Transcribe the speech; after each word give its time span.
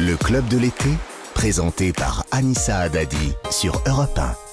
Le 0.00 0.16
club 0.16 0.48
de 0.48 0.56
l'été, 0.56 0.88
présenté 1.34 1.92
par 1.92 2.24
Anissa 2.30 2.78
Haddadi 2.78 3.34
sur 3.50 3.82
Europe 3.86 4.18
1. 4.18 4.49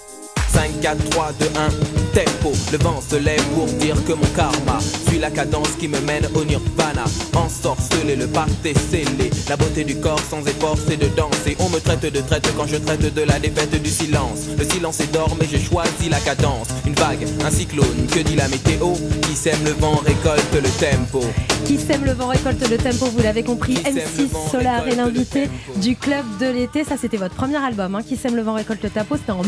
5, 0.53 0.81
4, 0.81 1.09
3, 1.09 1.31
2, 1.39 1.45
1, 1.45 1.69
tempo. 2.13 2.51
Le 2.71 2.77
vent 2.79 3.01
se 3.01 3.15
lève 3.15 3.43
pour 3.53 3.65
dire 3.65 3.95
que 4.05 4.13
mon 4.13 4.27
karma 4.35 4.79
suit 5.07 5.19
la 5.19 5.29
cadence 5.29 5.71
qui 5.79 5.87
me 5.87 5.99
mène 6.01 6.27
au 6.35 6.43
nirvana. 6.43 7.05
Ensorcelé, 7.35 8.15
le 8.15 8.27
est 8.65 8.77
scellé. 8.77 9.29
La 9.49 9.55
beauté 9.55 9.83
du 9.83 9.99
corps 9.99 10.19
sans 10.29 10.41
effort, 10.45 10.77
c'est 10.87 10.97
de 10.97 11.07
danser. 11.15 11.55
On 11.59 11.69
me 11.69 11.79
traite 11.79 12.01
de 12.01 12.21
traite 12.21 12.51
quand 12.55 12.67
je 12.67 12.77
traite 12.77 13.13
de 13.13 13.21
la 13.21 13.39
défaite 13.39 13.81
du 13.81 13.89
silence. 13.89 14.47
Le 14.57 14.65
silence 14.65 14.99
est 14.99 15.11
d'or, 15.13 15.35
mais 15.39 15.47
j'ai 15.49 15.59
choisi 15.59 16.09
la 16.09 16.19
cadence. 16.19 16.67
Une 16.85 16.95
vague, 16.95 17.25
un 17.45 17.51
cyclone, 17.51 18.07
que 18.11 18.19
dit 18.19 18.35
la 18.35 18.47
météo? 18.47 18.93
Qui 19.23 19.35
sème 19.35 19.63
le 19.65 19.71
vent 19.71 20.01
récolte 20.05 20.53
le 20.53 20.69
tempo. 20.79 21.23
Qui 21.65 21.77
sème 21.77 22.05
le 22.05 22.13
vent 22.13 22.27
récolte 22.27 22.67
le 22.69 22.77
tempo, 22.77 23.05
vous 23.05 23.21
l'avez 23.21 23.43
compris. 23.43 23.75
Qui 23.75 23.83
sème 23.83 23.95
le 23.95 24.01
M6 24.01 24.27
vent 24.29 24.47
Solar 24.49 24.87
est 24.87 24.95
l'invité 24.95 25.49
du 25.77 25.95
club 25.95 26.25
de 26.39 26.47
l'été. 26.47 26.83
Ça, 26.83 26.95
c'était 26.99 27.17
votre 27.17 27.35
premier 27.35 27.57
album, 27.57 27.95
hein, 27.95 28.01
Qui 28.07 28.15
sème 28.17 28.35
le 28.35 28.41
vent 28.41 28.53
récolte 28.53 28.83
le 28.83 28.89
tempo. 28.89 29.17
C'était 29.17 29.31
en 29.31 29.43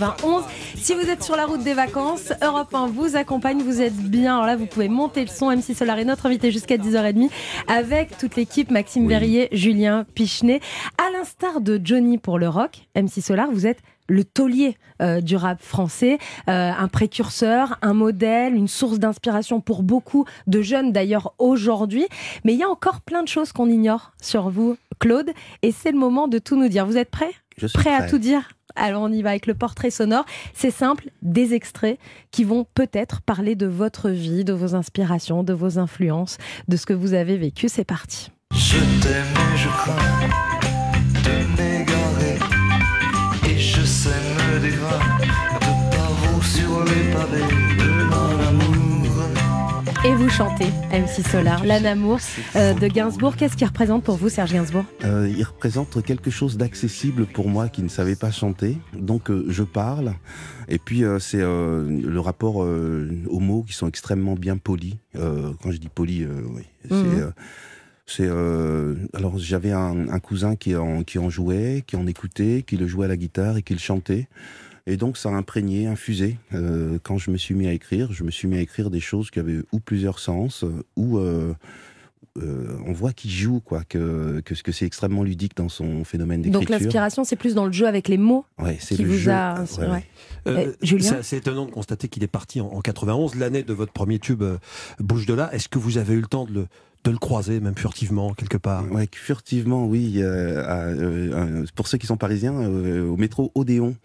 1991. 0.00 0.44
Si 0.76 0.94
vous 0.94 1.10
êtes 1.10 1.22
sur 1.22 1.36
la 1.36 1.44
route 1.44 1.62
des 1.62 1.74
vacances, 1.74 2.32
Europe 2.42 2.74
1 2.74 2.86
vous 2.86 3.16
accompagne. 3.16 3.62
Vous 3.62 3.82
êtes 3.82 3.96
bien. 3.96 4.34
Alors 4.34 4.46
là, 4.46 4.56
vous 4.56 4.64
pouvez 4.64 4.88
monter 4.88 5.20
le 5.20 5.28
son. 5.28 5.50
M6 5.50 5.74
Solar 5.74 5.98
est 5.98 6.06
notre 6.06 6.24
invité 6.24 6.50
jusqu'à 6.50 6.78
10h30 6.78 7.28
avec 7.68 8.16
toute 8.16 8.36
l'équipe 8.36 8.70
Maxime 8.70 9.06
Verrier, 9.06 9.48
Julien 9.52 10.06
Pichenet. 10.14 10.60
À 10.96 11.10
l'instar 11.12 11.60
de 11.60 11.78
Johnny 11.82 12.16
pour 12.16 12.38
le 12.38 12.48
rock, 12.48 12.86
M6 12.96 13.20
Solar, 13.20 13.50
vous 13.50 13.66
êtes 13.66 13.80
le 14.08 14.24
taulier 14.24 14.76
euh, 15.02 15.20
du 15.20 15.36
rap 15.36 15.62
français, 15.62 16.18
euh, 16.48 16.72
un 16.76 16.88
précurseur, 16.88 17.78
un 17.82 17.92
modèle, 17.92 18.54
une 18.54 18.68
source 18.68 18.98
d'inspiration 18.98 19.60
pour 19.60 19.82
beaucoup 19.82 20.24
de 20.46 20.62
jeunes 20.62 20.92
d'ailleurs 20.92 21.34
aujourd'hui. 21.38 22.06
Mais 22.44 22.54
il 22.54 22.58
y 22.58 22.64
a 22.64 22.68
encore 22.68 23.02
plein 23.02 23.22
de 23.22 23.28
choses 23.28 23.52
qu'on 23.52 23.68
ignore 23.68 24.12
sur 24.20 24.48
vous, 24.48 24.78
Claude, 24.98 25.30
et 25.62 25.72
c'est 25.72 25.92
le 25.92 25.98
moment 25.98 26.26
de 26.26 26.38
tout 26.38 26.56
nous 26.56 26.68
dire. 26.68 26.86
Vous 26.86 26.96
êtes 26.96 27.10
prêts? 27.10 27.34
Je 27.56 27.66
suis 27.66 27.78
Prêt 27.78 27.94
à 27.94 28.08
tout 28.08 28.18
dire 28.18 28.48
alors 28.76 29.02
on 29.02 29.12
y 29.12 29.22
va 29.22 29.30
avec 29.30 29.46
le 29.46 29.54
portrait 29.54 29.90
sonore. 29.90 30.24
C'est 30.54 30.70
simple, 30.70 31.10
des 31.22 31.54
extraits 31.54 31.98
qui 32.30 32.44
vont 32.44 32.66
peut-être 32.74 33.20
parler 33.22 33.54
de 33.54 33.66
votre 33.66 34.10
vie, 34.10 34.44
de 34.44 34.52
vos 34.52 34.74
inspirations, 34.74 35.42
de 35.42 35.52
vos 35.52 35.78
influences, 35.78 36.38
de 36.68 36.76
ce 36.76 36.86
que 36.86 36.92
vous 36.92 37.14
avez 37.14 37.36
vécu. 37.36 37.68
C'est 37.68 37.84
parti. 37.84 38.30
Je 38.54 38.78
t'aime 39.02 39.54
et 39.54 39.56
je 39.56 39.68
crains 39.68 40.49
vous 50.20 50.28
chantez 50.28 50.66
MC 50.92 51.26
Solar, 51.26 51.64
L'Anamour 51.64 52.18
euh, 52.54 52.74
de 52.74 52.88
Gainsbourg. 52.88 53.36
Qu'est-ce 53.36 53.56
qui 53.56 53.64
représente 53.64 54.04
pour 54.04 54.16
vous 54.16 54.28
Serge 54.28 54.52
Gainsbourg? 54.52 54.84
Euh, 55.02 55.32
il 55.34 55.42
représente 55.42 56.02
quelque 56.04 56.30
chose 56.30 56.58
d'accessible 56.58 57.24
pour 57.24 57.48
moi 57.48 57.70
qui 57.70 57.82
ne 57.82 57.88
savait 57.88 58.16
pas 58.16 58.30
chanter. 58.30 58.76
Donc 58.92 59.30
euh, 59.30 59.46
je 59.48 59.62
parle. 59.62 60.12
Et 60.68 60.78
puis 60.78 61.04
c'est 61.20 61.38
le 61.40 62.18
rapport 62.20 62.56
aux 62.56 63.40
mots 63.40 63.62
qui 63.62 63.72
sont 63.72 63.88
extrêmement 63.88 64.34
bien 64.34 64.58
polis. 64.58 64.96
Quand 65.14 65.70
je 65.70 65.78
dis 65.78 65.88
polis, 65.88 66.22
euh, 66.24 66.42
oui. 66.54 66.64
C'est, 66.88 66.94
Mhm. 66.94 67.32
c'est, 68.06 68.26
euh, 68.28 68.96
alors 69.14 69.38
j'avais 69.38 69.72
un, 69.72 70.08
un 70.10 70.18
cousin 70.18 70.54
qui 70.54 70.76
en, 70.76 71.02
qui 71.02 71.18
en 71.18 71.30
jouait, 71.30 71.82
qui 71.86 71.96
en 71.96 72.06
écoutait, 72.06 72.62
qui 72.66 72.76
le 72.76 72.86
jouait 72.86 73.06
à 73.06 73.08
la 73.08 73.16
guitare 73.16 73.56
et 73.56 73.62
qui 73.62 73.72
le 73.72 73.80
chantait. 73.80 74.28
Et 74.86 74.96
donc 74.96 75.16
ça 75.16 75.28
a 75.28 75.32
imprégné, 75.32 75.86
infusé. 75.86 76.36
Euh, 76.54 76.98
quand 77.02 77.18
je 77.18 77.30
me 77.30 77.36
suis 77.36 77.54
mis 77.54 77.66
à 77.66 77.72
écrire, 77.72 78.12
je 78.12 78.24
me 78.24 78.30
suis 78.30 78.48
mis 78.48 78.56
à 78.56 78.60
écrire 78.60 78.90
des 78.90 79.00
choses 79.00 79.30
qui 79.30 79.38
avaient 79.38 79.60
ou 79.72 79.80
plusieurs 79.80 80.18
sens, 80.18 80.64
euh, 80.64 80.82
ou 80.96 81.18
euh, 81.18 81.54
euh, 82.38 82.76
on 82.86 82.92
voit 82.92 83.12
qu'il 83.12 83.30
joue, 83.30 83.60
quoi, 83.60 83.82
que, 83.88 84.40
que, 84.44 84.54
que 84.54 84.70
c'est 84.72 84.86
extrêmement 84.86 85.22
ludique 85.24 85.56
dans 85.56 85.68
son 85.68 86.04
phénomène 86.04 86.42
Donc 86.42 86.60
d'écriture. 86.62 86.78
l'inspiration, 86.80 87.24
c'est 87.24 87.34
plus 87.36 87.54
dans 87.54 87.66
le 87.66 87.72
jeu 87.72 87.86
avec 87.88 88.06
les 88.08 88.18
mots 88.18 88.44
ouais, 88.60 88.78
c'est 88.80 88.94
qui 88.94 89.02
le 89.02 89.10
vous 89.10 89.16
jeu. 89.18 89.32
a 89.32 89.54
Ouais, 89.54 89.60
inspiré. 89.60 89.90
ouais. 89.90 90.04
Euh, 90.46 90.72
Julien 90.80 91.18
c'est 91.22 91.38
étonnant 91.38 91.66
de 91.66 91.70
constater 91.72 92.08
qu'il 92.08 92.22
est 92.22 92.28
parti 92.28 92.60
en, 92.60 92.68
en 92.68 92.80
91, 92.80 93.34
l'année 93.34 93.62
de 93.64 93.72
votre 93.72 93.92
premier 93.92 94.18
tube 94.20 94.42
euh, 94.42 94.58
Bouge 95.00 95.26
de 95.26 95.34
là. 95.34 95.52
Est-ce 95.52 95.68
que 95.68 95.78
vous 95.78 95.98
avez 95.98 96.14
eu 96.14 96.20
le 96.20 96.26
temps 96.28 96.44
de 96.46 96.52
le, 96.52 96.66
de 97.02 97.10
le 97.10 97.16
croiser, 97.16 97.60
même 97.60 97.76
furtivement, 97.76 98.34
quelque 98.34 98.58
part 98.58 98.84
Ouais, 98.92 99.08
furtivement, 99.10 99.86
oui. 99.86 100.16
euh, 100.16 100.62
à, 100.66 100.80
euh, 100.88 101.64
pour 101.74 101.88
ceux 101.88 101.96
qui 101.96 102.06
sont 102.06 102.18
parisiens, 102.18 102.52
euh, 102.52 103.08
au 103.08 103.16
métro 103.16 103.50
Odéon. 103.54 103.96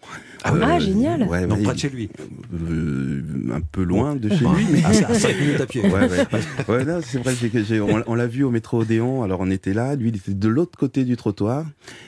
Ah 0.44 0.52
oui. 0.54 0.60
Ah, 0.62 0.78
génial. 0.78 1.24
ouais, 1.24 1.46
Donc 1.46 1.58
ouais, 1.58 1.64
près 1.64 1.74
de 1.74 1.78
chez 1.78 1.90
lui. 1.90 2.08
euh, 2.54 3.22
un 3.52 3.60
peu 3.60 3.82
loin 3.82 4.16
de 4.16 4.28
chez 4.30 4.44
lui, 4.46 4.66
mais 4.72 4.80
Ah, 4.84 4.88
à 5.08 5.14
5 5.14 5.36
minutes 5.40 5.60
à 5.60 5.66
pied. 5.66 5.82
Ouais, 5.82 5.90
ouais. 6.08 6.26
Ouais, 6.68 6.84
non, 6.84 7.00
c'est 7.02 7.18
vrai, 7.18 7.34
c'est 7.38 7.50
que 7.50 7.62
j'ai, 7.62 7.80
on, 7.80 8.02
on 8.06 8.14
l'a 8.14 8.26
vu 8.26 8.44
au 8.44 8.50
métro 8.50 8.80
Odéon, 8.80 9.22
alors 9.22 9.40
on 9.40 9.50
était 9.50 9.74
là, 9.74 9.94
lui 9.94 10.08
il 10.08 10.16
était 10.16 10.32
de 10.34 10.48
l'autre 10.48 10.78
côté 10.78 11.04
du 11.04 11.16
trottoir, 11.16 11.66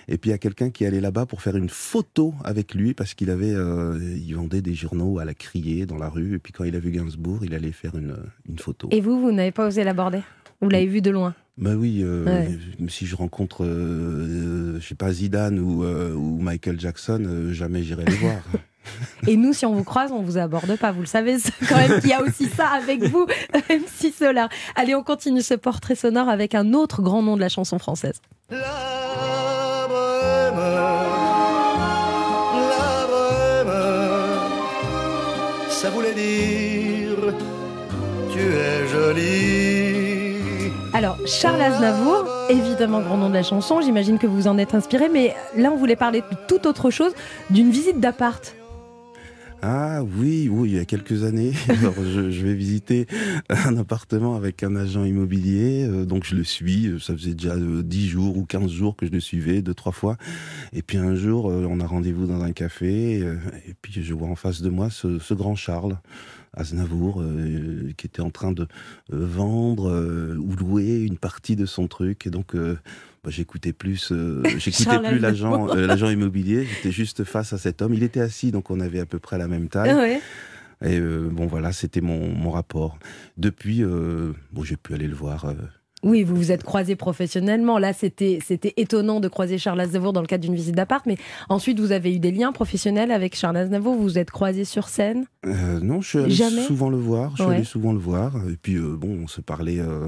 et 0.09 0.17
puis 0.19 0.31
il 0.31 0.33
y 0.33 0.35
a 0.35 0.39
quelqu'un 0.39 0.71
qui 0.71 0.87
allait 0.87 1.01
là-bas 1.03 1.27
pour 1.27 1.43
faire 1.43 1.57
une 1.57 1.69
photo 1.69 2.35
avec 2.45 2.75
lui, 2.75 2.95
parce 2.95 3.15
qu'il 3.15 3.31
avait, 3.31 3.53
euh, 3.55 3.99
il 4.17 4.35
vendait 4.35 4.63
des 4.63 4.75
journaux 4.75 5.19
à 5.19 5.25
la 5.27 5.35
criée 5.35 5.85
dans 5.85 5.99
la 5.99 6.09
rue, 6.09 6.37
et 6.37 6.39
puis 6.39 6.53
quand 6.53 6.65
il 6.65 6.75
a 6.77 6.79
vu 6.81 6.91
Gainsbourg, 6.93 7.41
il 7.45 7.55
allait 7.55 7.73
faire 7.73 7.95
une, 7.97 8.17
une 8.49 8.59
photo. 8.59 8.89
Et 8.91 9.01
vous, 9.03 9.21
vous 9.21 9.33
n'avez 9.33 9.53
pas 9.53 9.67
osé 9.67 9.85
l'aborder? 9.85 10.21
Vous 10.61 10.69
l'avez 10.69 10.87
vu 10.87 11.01
de 11.01 11.11
loin 11.11 11.35
Bah 11.57 11.75
oui, 11.77 12.01
euh, 12.03 12.25
Ouais. 12.25 12.59
si 12.89 13.07
je 13.07 13.15
rencontre, 13.17 13.65
euh, 13.65 14.79
je 14.81 14.87
sais 14.87 14.95
pas, 14.95 15.13
Zidane 15.13 15.59
ou, 15.59 15.85
euh, 15.85 16.13
ou 16.15 16.39
Michael 16.41 16.79
Jackson, 16.81 17.23
euh, 17.27 17.53
jamais 17.53 17.83
j'irai 17.83 18.05
les 18.05 18.17
voir. 18.17 18.37
Et 19.27 19.37
nous, 19.37 19.53
si 19.53 19.67
on 19.67 19.75
vous 19.75 19.85
croise, 19.85 20.11
on 20.13 20.23
vous 20.23 20.39
aborde 20.39 20.75
pas. 20.79 20.93
Vous 20.93 21.01
le 21.01 21.07
savez 21.07 21.37
quand 21.69 21.77
même 21.77 22.01
qu'il 22.01 22.09
y 22.09 22.15
a 22.15 22.23
aussi 22.23 22.47
ça 22.47 22.69
avec 22.69 23.03
vous, 23.05 23.27
MC 23.71 24.11
Solar. 24.17 24.49
Allez, 24.77 24.95
on 24.95 25.03
continue 25.03 25.43
ce 25.43 25.53
portrait 25.55 25.95
sonore 25.95 26.29
avec 26.31 26.55
un 26.55 26.73
autre 26.73 27.03
grand 27.03 27.23
nom 27.23 27.37
de 27.37 27.41
la 27.43 27.51
chanson 27.51 27.79
française. 27.79 28.21
La 28.51 28.88
Alors, 40.99 41.17
Charles 41.29 41.63
Aznavour, 41.63 42.27
évidemment 42.51 43.01
grand 43.01 43.17
nom 43.17 43.29
de 43.29 43.35
la 43.35 43.45
chanson, 43.45 43.81
j'imagine 43.81 44.19
que 44.19 44.27
vous 44.27 44.49
en 44.49 44.59
êtes 44.59 44.75
inspiré, 44.75 45.09
mais 45.09 45.33
là, 45.57 45.71
on 45.71 45.77
voulait 45.77 45.95
parler 45.95 46.23
de 46.23 46.37
toute 46.49 46.67
autre 46.67 46.91
chose, 46.91 47.13
d'une 47.51 47.71
visite 47.71 48.01
d'appart. 48.01 48.57
Ah 49.63 50.03
oui, 50.03 50.49
oui, 50.51 50.71
il 50.71 50.75
y 50.75 50.79
a 50.81 50.85
quelques 50.85 51.23
années, 51.23 51.53
alors 51.69 51.95
je, 51.95 52.33
je 52.33 52.45
vais 52.45 52.55
visiter 52.55 53.07
un 53.49 53.77
appartement 53.77 54.35
avec 54.35 54.65
un 54.65 54.75
agent 54.75 55.05
immobilier, 55.05 55.85
euh, 55.85 56.05
donc 56.05 56.25
je 56.25 56.35
le 56.35 56.43
suis, 56.43 56.89
euh, 56.89 56.99
ça 56.99 57.13
faisait 57.13 57.35
déjà 57.35 57.55
euh, 57.55 57.85
10 57.85 58.09
jours 58.09 58.37
ou 58.37 58.45
15 58.45 58.69
jours 58.69 58.97
que 58.97 59.07
je 59.07 59.13
le 59.13 59.21
suivais, 59.21 59.63
deux, 59.63 59.75
trois 59.75 59.93
fois, 59.93 60.17
et 60.73 60.83
puis 60.83 60.99
un 60.99 61.15
jour, 61.15 61.49
euh, 61.49 61.65
on 61.71 61.79
a 61.79 61.87
rendez-vous 61.87 62.27
dans 62.27 62.43
un 62.43 62.51
café, 62.51 63.19
et 63.19 63.75
puis 63.83 64.03
je 64.03 64.15
vois 64.15 64.29
en 64.29 64.35
face 64.37 64.63
de 64.63 64.69
moi 64.69 64.91
ce, 64.91 65.21
ce 65.21 65.33
grand 65.33 65.55
Charles 65.55 65.97
Aznavour, 66.55 67.21
euh, 67.21 67.93
qui 67.97 68.07
était 68.07 68.21
en 68.23 68.31
train 68.31 68.53
de 68.53 68.63
euh, 68.63 68.67
vendre 69.27 69.91
euh, 69.91 70.37
ou 70.37 70.55
louer 70.55 71.03
une 71.03 71.19
partie 71.19 71.57
de 71.57 71.67
son 71.67 71.89
truc, 71.89 72.27
et 72.27 72.31
donc... 72.31 72.55
euh, 72.55 72.79
bah, 73.25 73.31
j'écoutais 73.31 73.73
plus, 73.73 74.13
j'écoutais 74.59 75.01
plus 75.01 75.19
l'agent, 75.19 75.67
l'agent 75.75 76.09
immobilier. 76.09 76.65
J'étais 76.65 76.93
juste 76.93 77.25
face 77.25 77.53
à 77.53 77.59
cet 77.59 77.83
homme. 77.83 77.93
Il 77.93 78.05
était 78.05 78.21
assis, 78.21 78.53
donc 78.53 78.71
on 78.71 78.79
avait 78.79 79.01
à 79.01 79.07
peu 79.07 79.19
près 79.19 79.39
la 79.39 79.49
même 79.49 79.69
taille. 79.69 79.93
Ouais. 79.93 80.21
Et 80.89 81.01
bon, 81.01 81.47
voilà, 81.49 81.73
c'était 81.73 82.01
mon, 82.01 82.29
mon 82.33 82.53
rapport. 82.53 82.97
Depuis, 83.37 83.83
bon, 83.83 84.63
j'ai 84.63 84.77
pu 84.77 84.95
aller 84.95 85.09
le 85.09 85.17
voir. 85.17 85.53
Oui, 86.05 86.23
vous 86.23 86.37
vous 86.37 86.53
êtes 86.53 86.63
croisés 86.63 86.95
professionnellement. 86.95 87.79
Là, 87.79 87.93
c'était 87.93 88.39
c'était 88.47 88.73
étonnant 88.77 89.19
de 89.19 89.27
croiser 89.27 89.59
Charles 89.59 89.81
Aznavour 89.81 90.13
dans 90.13 90.21
le 90.21 90.29
cadre 90.29 90.45
d'une 90.45 90.55
visite 90.55 90.77
d'appart, 90.77 91.05
mais 91.07 91.17
ensuite, 91.49 91.81
vous 91.81 91.91
avez 91.91 92.15
eu 92.15 92.21
des 92.21 92.31
liens 92.31 92.53
professionnels 92.53 93.11
avec 93.11 93.35
Charles 93.35 93.57
Aznavour. 93.57 93.97
Vous 93.97 94.03
vous 94.03 94.19
êtes 94.19 94.31
croisés 94.31 94.65
sur 94.65 94.89
scène? 94.89 95.25
euh, 95.45 95.81
non, 95.81 96.01
je 96.01 96.09
suis 96.09 96.19
allé 96.21 96.31
Jamais? 96.31 96.63
souvent 96.63 96.89
le 96.89 96.99
voir. 96.99 97.33
Je 97.37 97.43
suis 97.43 97.51
Ouais. 97.51 97.57
allé 97.57 97.65
souvent 97.65 97.93
le 97.93 97.99
voir. 97.99 98.33
Et 98.49 98.57
puis, 98.61 98.77
euh, 98.77 98.97
bon, 98.97 99.19
on 99.25 99.27
se 99.27 99.41
parlait. 99.41 99.81
euh, 99.81 100.07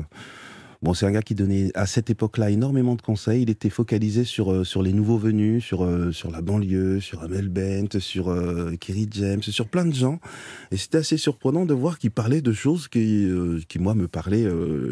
Bon, 0.82 0.94
c'est 0.94 1.04
un 1.04 1.10
gars 1.10 1.20
qui 1.20 1.34
donnait 1.34 1.70
à 1.74 1.84
cette 1.84 2.08
époque-là 2.08 2.48
énormément 2.48 2.94
de 2.94 3.02
conseils. 3.02 3.42
Il 3.42 3.50
était 3.50 3.68
focalisé 3.68 4.24
sur 4.24 4.50
euh, 4.50 4.64
sur 4.64 4.82
les 4.82 4.94
nouveaux 4.94 5.18
venus, 5.18 5.62
sur 5.62 5.84
euh, 5.84 6.10
sur 6.10 6.30
la 6.30 6.40
banlieue, 6.40 7.00
sur 7.00 7.22
Amel 7.22 7.50
Bent, 7.50 7.98
sur 7.98 8.30
euh, 8.30 8.74
Kerry 8.80 9.06
James, 9.10 9.42
sur 9.42 9.68
plein 9.68 9.84
de 9.84 9.92
gens. 9.92 10.20
Et 10.70 10.78
c'était 10.78 10.96
assez 10.96 11.18
surprenant 11.18 11.66
de 11.66 11.74
voir 11.74 11.98
qu'il 11.98 12.12
parlait 12.12 12.40
de 12.40 12.52
choses 12.54 12.88
qui 12.88 13.28
qui 13.68 13.78
moi 13.78 13.94
me 13.94 14.08
parlaient 14.08 14.48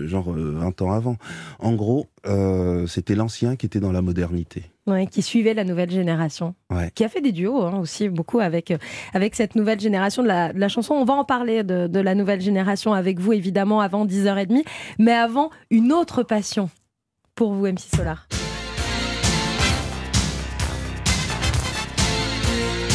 genre 0.07 0.31
20 0.31 0.83
ans 0.83 0.93
avant. 0.93 1.17
En 1.59 1.73
gros, 1.73 2.07
euh, 2.27 2.87
c'était 2.87 3.15
l'ancien 3.15 3.57
qui 3.57 3.67
était 3.67 3.81
dans 3.81 3.93
la 3.93 4.03
modernité. 4.03 4.65
Ouais, 4.87 5.07
qui 5.07 5.21
suivait 5.23 5.53
la 5.55 5.65
nouvelle 5.65 5.91
génération, 5.91 6.55
Ouais. 6.71 6.91
qui 6.95 7.05
a 7.05 7.09
fait 7.11 7.21
des 7.21 7.33
duos 7.33 7.63
hein, 7.63 7.79
aussi 7.79 8.09
beaucoup 8.09 8.41
avec 8.41 8.71
euh, 8.71 8.79
avec 9.13 9.35
cette 9.35 9.55
nouvelle 9.55 9.79
génération 9.81 10.23
de 10.23 10.29
la, 10.29 10.53
de 10.53 10.59
la 10.59 10.69
chanson. 10.69 10.95
On 10.95 11.05
va 11.05 11.15
en 11.15 11.25
parler 11.25 11.63
de, 11.63 11.87
de 11.87 12.01
la 12.01 12.15
nouvelle 12.15 12.41
génération 12.41 12.95
avec 12.95 13.19
vous 13.21 13.33
évidemment 13.35 13.81
avant 13.81 14.07
10h30, 14.07 14.63
mais 14.99 15.13
avant 15.13 15.51
une 15.71 15.93
autre 15.93 16.23
passion 16.23 16.71
pour 17.35 17.53
vous 17.53 17.67
MC 17.67 17.81
Solar. 17.95 18.27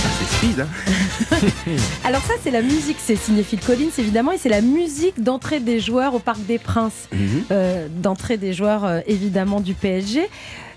Ah, 0.05 0.09
c'est 0.19 0.37
speed, 0.37 0.59
hein 0.61 0.67
Alors 2.03 2.21
ça 2.21 2.33
c'est 2.43 2.51
la 2.51 2.61
musique, 2.61 2.97
c'est 2.99 3.15
signé 3.15 3.43
Phil 3.43 3.59
Collins 3.59 3.89
évidemment 3.97 4.31
et 4.31 4.37
c'est 4.37 4.49
la 4.49 4.61
musique 4.61 5.21
d'entrée 5.21 5.59
des 5.59 5.79
joueurs 5.79 6.13
au 6.15 6.19
Parc 6.19 6.45
des 6.45 6.57
Princes, 6.59 7.07
Mhm. 7.11 7.43
euh, 7.51 7.87
d'entrée 7.89 8.37
des 8.37 8.53
joueurs 8.53 8.85
euh, 8.85 8.99
évidemment 9.07 9.59
du 9.59 9.73
PSG. 9.73 10.27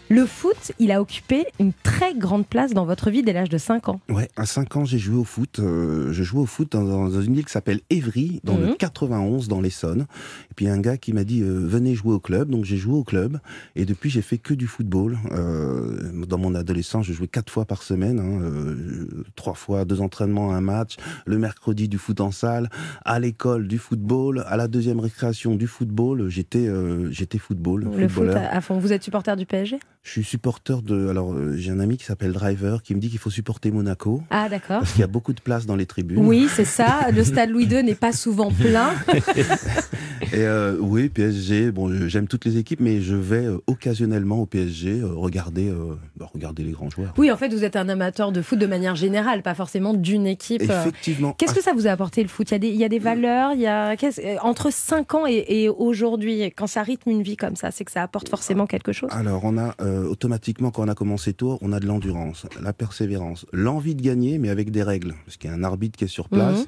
Le 0.08 0.24
foot, 0.24 0.72
il 0.78 0.92
a 0.92 1.00
occupé 1.00 1.46
une 1.58 1.72
très 1.82 2.14
grande 2.14 2.46
place 2.46 2.72
dans 2.72 2.84
votre 2.84 3.10
vie 3.10 3.22
dès 3.22 3.32
l'âge 3.32 3.48
de 3.48 3.58
5 3.58 3.88
ans. 3.88 4.00
Ouais, 4.08 4.28
à 4.36 4.46
5 4.46 4.76
ans, 4.76 4.84
j'ai 4.84 4.98
joué 4.98 5.16
au 5.16 5.24
foot. 5.24 5.58
euh, 5.58 6.12
je 6.12 6.22
jouais 6.22 6.40
au 6.42 6.46
foot 6.46 6.70
dans, 6.72 6.84
dans 6.84 7.20
une 7.20 7.34
ville 7.34 7.44
qui 7.44 7.50
s'appelle 7.52 7.80
Évry, 7.90 8.40
dans 8.44 8.56
le 8.56 8.66
Mhm. 8.68 8.76
91, 8.76 9.48
dans 9.48 9.60
l'Essonne. 9.60 10.02
Et 10.50 10.54
puis 10.54 10.68
un 10.68 10.78
gars 10.78 10.96
qui 10.96 11.12
m'a 11.12 11.24
dit 11.24 11.42
euh, 11.42 11.58
venez 11.66 11.94
jouer 11.94 12.12
au 12.14 12.20
club. 12.20 12.50
Donc 12.50 12.64
j'ai 12.64 12.76
joué 12.76 12.94
au 12.94 13.02
club. 13.04 13.38
Et 13.74 13.84
depuis, 13.84 14.08
j'ai 14.10 14.22
fait 14.22 14.38
que 14.38 14.54
du 14.54 14.66
football. 14.66 15.18
Euh, 15.32 16.24
dans 16.26 16.38
mon 16.38 16.54
adolescence, 16.54 17.04
je 17.06 17.12
jouais 17.12 17.26
quatre 17.28 17.50
fois 17.50 17.64
par 17.64 17.82
semaine, 17.82 18.20
hein, 18.20 18.40
euh, 18.42 19.24
trois 19.34 19.54
fois, 19.54 19.84
deux 19.84 20.00
entraînements, 20.00 20.52
un 20.52 20.60
match. 20.60 20.96
Le 21.26 21.38
mercredi 21.38 21.88
du 21.88 21.98
foot 21.98 22.20
en 22.20 22.30
salle, 22.30 22.70
à 23.04 23.18
l'école 23.18 23.66
du 23.66 23.78
football, 23.78 24.44
à 24.46 24.56
la 24.56 24.68
deuxième 24.68 25.00
récréation 25.00 25.56
du 25.56 25.66
football. 25.66 26.28
J'étais, 26.28 26.68
j'étais 27.10 27.38
football, 27.38 27.84
Le 27.84 28.08
foot 28.08 28.24
footballeur. 28.26 28.48
à 28.52 28.60
fond. 28.60 28.78
Vous 28.78 28.92
êtes 28.92 29.02
supporter 29.02 29.34
du 29.36 29.46
PSG 29.46 29.78
Je 30.06 30.12
suis 30.12 30.24
supporter 30.24 30.82
de. 30.82 31.08
Alors 31.08 31.32
euh, 31.32 31.56
j'ai 31.56 31.72
un 31.72 31.80
ami 31.80 31.96
qui 31.96 32.04
s'appelle 32.04 32.32
Driver 32.32 32.80
qui 32.80 32.94
me 32.94 33.00
dit 33.00 33.10
qu'il 33.10 33.18
faut 33.18 33.28
supporter 33.28 33.72
Monaco. 33.72 34.22
Ah, 34.30 34.48
d'accord. 34.48 34.78
Parce 34.78 34.92
qu'il 34.92 35.00
y 35.00 35.04
a 35.04 35.08
beaucoup 35.08 35.32
de 35.32 35.40
place 35.40 35.66
dans 35.66 35.74
les 35.74 35.84
tribunes. 35.84 36.24
Oui, 36.24 36.46
c'est 36.48 36.64
ça. 36.64 37.10
Le 37.10 37.24
stade 37.24 37.50
Louis 37.50 37.64
II 37.64 37.82
n'est 37.82 37.96
pas 37.96 38.12
souvent 38.12 38.52
plein. 38.52 38.90
Et 40.32 40.42
euh, 40.42 40.76
oui, 40.80 41.08
PSG. 41.08 41.70
Bon, 41.70 42.08
j'aime 42.08 42.26
toutes 42.26 42.44
les 42.44 42.58
équipes, 42.58 42.80
mais 42.80 43.00
je 43.00 43.14
vais 43.14 43.46
euh, 43.46 43.58
occasionnellement 43.66 44.40
au 44.40 44.46
PSG 44.46 45.00
euh, 45.00 45.08
regarder, 45.14 45.68
euh, 45.68 45.96
bah, 46.16 46.28
regarder 46.32 46.64
les 46.64 46.72
grands 46.72 46.90
joueurs. 46.90 47.14
Oui, 47.16 47.30
en 47.30 47.36
fait, 47.36 47.48
vous 47.48 47.64
êtes 47.64 47.76
un 47.76 47.88
amateur 47.88 48.32
de 48.32 48.42
foot 48.42 48.58
de 48.58 48.66
manière 48.66 48.96
générale, 48.96 49.42
pas 49.42 49.54
forcément 49.54 49.94
d'une 49.94 50.26
équipe. 50.26 50.62
Effectivement. 50.62 51.32
Qu'est-ce 51.32 51.54
que 51.54 51.62
ça 51.62 51.72
vous 51.72 51.86
a 51.86 51.90
apporté 51.90 52.22
le 52.22 52.28
foot? 52.28 52.50
Il 52.50 52.54
y, 52.54 52.56
a 52.56 52.58
des, 52.58 52.68
il 52.68 52.76
y 52.76 52.84
a 52.84 52.88
des 52.88 52.98
valeurs, 52.98 53.52
il 53.52 53.60
y 53.60 53.66
a 53.66 53.94
entre 54.42 54.72
5 54.72 55.14
ans 55.14 55.26
et, 55.26 55.44
et 55.48 55.68
aujourd'hui, 55.68 56.42
quand 56.56 56.66
ça 56.66 56.82
rythme 56.82 57.10
une 57.10 57.22
vie 57.22 57.36
comme 57.36 57.56
ça, 57.56 57.70
c'est 57.70 57.84
que 57.84 57.92
ça 57.92 58.02
apporte 58.02 58.28
forcément 58.28 58.66
quelque 58.66 58.92
chose? 58.92 59.10
Alors, 59.12 59.44
on 59.44 59.58
a 59.58 59.74
euh, 59.80 60.08
automatiquement, 60.08 60.70
quand 60.70 60.84
on 60.84 60.88
a 60.88 60.94
commencé 60.94 61.32
tôt, 61.32 61.58
on 61.60 61.72
a 61.72 61.80
de 61.80 61.86
l'endurance, 61.86 62.46
la 62.62 62.72
persévérance, 62.72 63.46
l'envie 63.52 63.94
de 63.94 64.02
gagner, 64.02 64.38
mais 64.38 64.48
avec 64.48 64.70
des 64.70 64.82
règles. 64.82 65.14
Parce 65.24 65.36
qu'il 65.36 65.50
y 65.50 65.52
a 65.52 65.56
un 65.56 65.64
arbitre 65.64 65.98
qui 65.98 66.04
est 66.04 66.08
sur 66.08 66.28
place. 66.28 66.60
Mhm. 66.60 66.66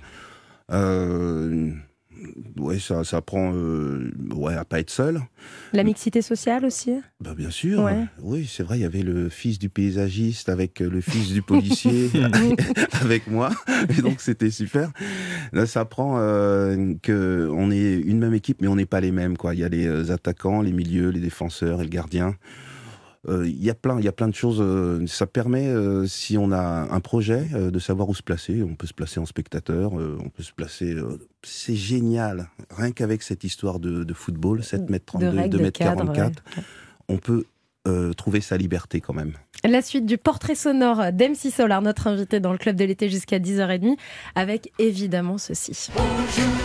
Euh, 0.71 1.71
ouais, 2.69 2.79
ça, 2.79 3.03
ça 3.05 3.19
apprend 3.19 3.53
euh, 3.55 4.11
ouais, 4.35 4.55
à 4.55 4.65
pas 4.65 4.81
être 4.81 4.91
seul. 4.91 5.21
La 5.73 5.85
mixité 5.85 6.23
sociale 6.23 6.65
aussi. 6.65 6.93
Bah, 7.21 7.35
bien 7.37 7.51
sûr. 7.51 7.83
Ouais. 7.83 8.05
Oui, 8.23 8.49
c'est 8.51 8.63
vrai, 8.63 8.79
il 8.79 8.83
y 8.83 8.85
avait 8.85 9.03
le 9.03 9.29
fils 9.29 9.59
du 9.59 9.69
paysagiste 9.69 10.49
avec 10.49 10.83
euh, 10.83 10.89
le 10.89 11.01
fils 11.01 11.33
du 11.33 11.43
policier 11.43 12.11
avec 13.01 13.27
moi. 13.27 13.51
Et 13.97 14.03
donc, 14.03 14.21
c'était 14.21 14.51
super. 14.51 14.91
Là, 15.53 15.67
ça 15.67 15.81
apprend 15.81 16.17
euh, 16.19 16.95
que 17.03 17.51
on 17.53 17.71
est 17.71 17.95
une 17.95 18.19
même 18.19 18.35
équipe, 18.35 18.61
mais 18.61 18.69
on 18.69 18.77
n'est 18.77 18.87
pas 18.87 19.01
les 19.01 19.13
mêmes. 19.13 19.37
Quoi. 19.37 19.55
Il 19.55 19.61
y 19.61 19.65
a 19.65 19.69
les 19.69 19.87
euh, 19.87 20.13
attaquants, 20.13 20.61
les 20.61 20.73
milieux, 20.73 21.09
les 21.09 21.21
défenseurs 21.21 21.81
et 21.81 21.85
le 21.85 21.91
gardien. 21.91 22.35
Euh, 23.27 23.47
Il 23.49 23.63
y 23.65 23.71
a 23.71 23.75
plein, 23.75 23.99
il 23.99 24.05
y 24.05 24.09
a 24.09 24.13
plein 24.13 24.29
de 24.29 24.35
choses. 24.35 24.61
euh, 24.61 25.05
ça 25.07 25.27
permet, 25.27 25.67
euh, 25.67 26.07
si 26.07 26.39
on 26.39 26.53
a 26.53 26.87
un 26.91 27.01
projet, 27.01 27.47
euh, 27.55 27.71
de 27.71 27.79
savoir 27.79 28.09
où 28.09 28.15
se 28.15 28.23
placer. 28.23 28.63
On 28.63 28.75
peut 28.77 28.87
se 28.87 28.95
placer 28.95 29.19
en 29.19 29.27
spectateur, 29.27 29.99
euh, 29.99 30.17
on 30.25 30.29
peut 30.29 30.43
se 30.45 30.53
placer. 30.53 30.93
euh, 30.95 31.19
c'est 31.43 31.75
génial, 31.75 32.49
rien 32.71 32.93
qu'avec 32.93 33.23
cette 33.23 33.43
histoire 33.45 33.81
de, 33.81 34.05
de 34.05 34.15
football, 34.15 34.63
7 34.63 34.89
mètres 34.91 35.19
de 35.19 35.25
32, 35.25 35.29
règles, 35.37 35.49
2 35.51 35.59
de 35.59 35.63
mètres 35.65 35.79
cadres. 35.79 36.05
44 36.13 36.45
ouais. 36.57 36.63
on 37.09 37.17
peut 37.17 37.45
euh, 37.89 38.13
trouver 38.13 38.41
sa 38.41 38.57
liberté 38.57 39.01
quand 39.01 39.15
même. 39.15 39.33
La 39.65 39.83
suite 39.83 40.07
du 40.07 40.19
portrait 40.19 40.55
sonore 40.55 41.13
d'MC 41.13 41.51
Solar, 41.51 41.83
notre 41.83 42.07
invité 42.07 42.39
dans 42.39 42.53
le 42.53 42.59
club 42.59 42.77
de 42.77 42.85
l'été 42.85 43.09
jusqu'à 43.09 43.39
10h30, 43.41 43.97
avec 44.37 44.73
évidemment 44.79 45.39
ceci. 45.39 45.89
Aujourd'hui, 45.97 46.58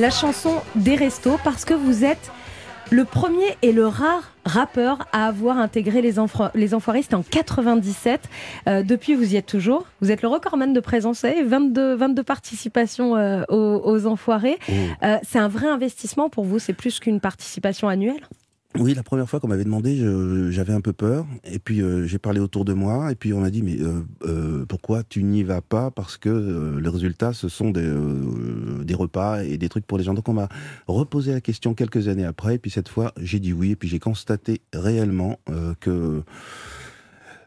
La 0.00 0.10
chanson 0.10 0.56
des 0.74 0.94
restos, 0.94 1.38
parce 1.42 1.64
que 1.64 1.72
vous 1.72 2.04
êtes 2.04 2.30
le 2.90 3.06
premier 3.06 3.56
et 3.62 3.72
le 3.72 3.86
rare 3.86 4.30
rappeur 4.44 5.08
à 5.10 5.26
avoir 5.26 5.56
intégré 5.56 6.02
les, 6.02 6.16
les 6.54 6.74
Enfoirés, 6.74 7.02
c'était 7.02 7.14
en 7.14 7.22
97. 7.22 8.20
Euh, 8.68 8.82
depuis, 8.82 9.14
vous 9.14 9.32
y 9.32 9.36
êtes 9.36 9.46
toujours. 9.46 9.86
Vous 10.02 10.10
êtes 10.10 10.20
le 10.20 10.28
recordman 10.28 10.74
de 10.74 10.80
présence, 10.80 11.16
vous 11.16 11.28
savez, 11.28 11.42
22, 11.42 11.94
22 11.94 12.22
participations 12.22 13.16
euh, 13.16 13.44
aux, 13.48 13.80
aux 13.84 14.06
Enfoirés. 14.06 14.58
Euh, 15.02 15.16
c'est 15.22 15.38
un 15.38 15.48
vrai 15.48 15.66
investissement 15.66 16.28
pour 16.28 16.44
vous, 16.44 16.58
c'est 16.58 16.74
plus 16.74 17.00
qu'une 17.00 17.20
participation 17.20 17.88
annuelle? 17.88 18.28
Oui, 18.78 18.94
la 18.94 19.02
première 19.02 19.28
fois 19.28 19.40
qu'on 19.40 19.48
m'avait 19.48 19.64
demandé, 19.64 20.04
j'avais 20.50 20.72
un 20.72 20.80
peu 20.80 20.92
peur. 20.92 21.26
Et 21.44 21.58
puis 21.58 21.80
euh, 21.80 22.06
j'ai 22.06 22.18
parlé 22.18 22.40
autour 22.40 22.64
de 22.64 22.72
moi. 22.72 23.10
Et 23.10 23.14
puis 23.14 23.32
on 23.32 23.40
m'a 23.40 23.50
dit, 23.50 23.62
mais 23.62 23.78
euh, 23.80 24.02
euh, 24.24 24.64
pourquoi 24.66 25.02
tu 25.02 25.22
n'y 25.22 25.42
vas 25.42 25.60
pas? 25.60 25.90
Parce 25.90 26.16
que 26.16 26.28
euh, 26.28 26.78
le 26.78 26.90
résultat, 26.90 27.32
ce 27.32 27.48
sont 27.48 27.70
des, 27.70 27.82
des 28.86 28.94
repas 28.94 29.42
et 29.42 29.58
des 29.58 29.68
trucs 29.68 29.86
pour 29.86 29.98
les 29.98 30.04
gens. 30.04 30.14
Donc 30.14 30.28
on 30.28 30.32
m'a 30.34 30.48
reposé 30.86 31.32
la 31.32 31.40
question 31.40 31.74
quelques 31.74 32.08
années 32.08 32.24
après. 32.24 32.54
Et 32.54 32.58
puis 32.58 32.70
cette 32.70 32.88
fois, 32.88 33.12
j'ai 33.20 33.40
dit 33.40 33.52
oui. 33.52 33.72
Et 33.72 33.76
puis 33.76 33.88
j'ai 33.88 33.98
constaté 33.98 34.60
réellement 34.72 35.38
euh, 35.50 35.74
que... 35.80 36.22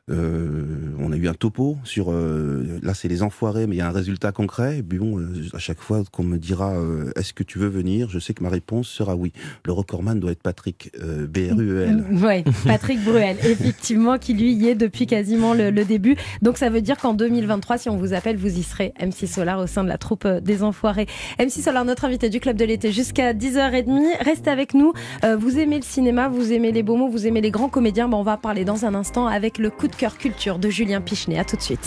euh, 0.09 0.65
on 0.99 1.11
a 1.11 1.15
eu 1.15 1.27
un 1.27 1.33
topo 1.33 1.77
sur 1.83 2.11
euh, 2.11 2.79
là 2.81 2.93
c'est 2.93 3.07
les 3.07 3.23
enfoirés 3.23 3.67
mais 3.67 3.75
il 3.75 3.79
y 3.79 3.81
a 3.81 3.87
un 3.87 3.91
résultat 3.91 4.31
concret 4.31 4.79
et 4.79 4.83
puis 4.83 4.97
bon 4.97 5.19
euh, 5.19 5.27
à 5.53 5.59
chaque 5.59 5.79
fois 5.79 6.03
qu'on 6.11 6.23
me 6.23 6.37
dira 6.37 6.73
euh, 6.73 7.11
est-ce 7.15 7.33
que 7.33 7.43
tu 7.43 7.59
veux 7.59 7.67
venir 7.67 8.09
je 8.09 8.19
sais 8.19 8.33
que 8.33 8.43
ma 8.43 8.49
réponse 8.49 8.87
sera 8.87 9.15
oui 9.15 9.31
le 9.65 9.73
recordman 9.73 10.19
doit 10.19 10.31
être 10.31 10.41
Patrick 10.41 10.91
euh, 11.01 11.27
B-R-U-E-L 11.27 12.05
Oui, 12.11 12.43
Patrick 12.65 13.03
Bruel, 13.03 13.37
effectivement, 13.43 14.17
qui 14.17 14.33
lui 14.33 14.53
y 14.53 14.67
est 14.67 14.75
depuis 14.75 15.05
quasiment 15.05 15.53
le, 15.53 15.71
début. 15.83 16.17
Donc 16.41 16.57
ça 16.57 16.69
veut 16.69 16.81
dire 16.81 16.97
qu'en 16.97 17.13
2023, 17.13 17.77
si 17.77 17.89
on 17.89 17.97
vous 17.97 18.13
appelle, 18.13 18.37
vous 18.37 18.57
y 18.57 18.63
serez 18.63 18.93
MC 18.99 19.27
Solar 19.27 19.59
au 19.59 19.67
sein 19.67 19.83
de 19.83 19.89
la 19.89 19.97
troupe 19.97 20.27
des 20.27 20.63
Enfoirés. 20.63 21.07
MC 21.39 21.61
Solar, 21.63 21.85
notre 21.85 22.05
invité 22.05 22.29
du 22.29 22.39
club 22.39 22.57
de 22.57 22.65
l'été 22.65 22.91
jusqu'à 22.91 23.33
10h30. 23.33 24.23
Restez 24.23 24.49
avec 24.49 24.73
nous. 24.73 24.93
Vous 25.37 25.57
aimez 25.57 25.77
le 25.77 25.83
cinéma, 25.83 26.27
vous 26.27 26.51
aimez 26.51 26.71
les 26.71 26.83
beaux 26.83 26.95
mots, 26.95 27.09
vous 27.09 27.27
aimez 27.27 27.41
les 27.41 27.51
grands 27.51 27.69
comédiens. 27.69 28.09
Bon, 28.09 28.17
on 28.17 28.23
va 28.23 28.37
parler 28.37 28.65
dans 28.65 28.85
un 28.85 28.93
instant 28.93 29.27
avec 29.27 29.57
le 29.57 29.69
coup 29.69 29.87
de 29.87 29.95
cœur 29.99 30.17
culture 30.17 30.59
de 30.59 30.69
Julien 30.69 31.01
Pichenet. 31.01 31.37
À 31.37 31.43
tout 31.43 31.57
de 31.57 31.61
suite. 31.61 31.85